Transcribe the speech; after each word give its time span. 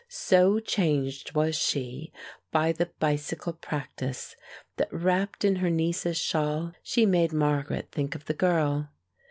So 0.09 0.59
changed 0.59 1.35
was 1.35 1.55
she 1.55 2.11
by 2.49 2.71
the 2.71 2.87
bicycle 2.97 3.53
practice 3.53 4.35
that, 4.77 4.91
wrapped 4.91 5.45
in 5.45 5.57
her 5.57 5.69
niece's 5.69 6.17
shawl, 6.17 6.71
she 6.81 7.05
made 7.05 7.31
Margaret 7.33 7.89
think 7.91 8.15
of 8.15 8.25
the 8.25 8.33
girl. 8.33 8.89